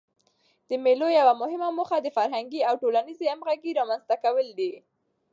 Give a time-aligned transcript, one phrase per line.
[0.69, 4.73] د مېلو یوه مهمه موخه د فرهنګي او ټولنیزي همږغۍ رامنځ ته کول دي.